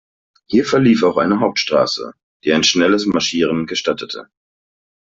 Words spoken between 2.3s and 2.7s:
die ein